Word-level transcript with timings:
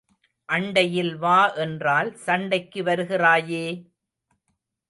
அண்டையில் 0.49 1.11
வா 1.15 1.35
என்றால் 1.55 2.09
சண்டைக்கு 2.15 2.83
வருகிறாயே! 2.83 3.65